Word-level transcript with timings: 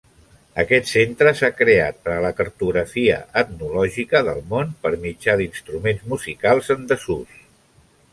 Aquest 0.61 0.87
centre 0.91 1.33
s'ha 1.41 1.49
creat 1.57 1.99
per 2.07 2.11
a 2.13 2.23
la 2.25 2.31
cartografia 2.39 3.17
etnològica 3.41 4.21
del 4.29 4.41
món 4.55 4.73
per 4.87 4.93
mitjà 5.05 5.37
d'instruments 5.43 6.09
musicals 6.15 6.73
en 6.77 6.89
desús. 6.93 7.37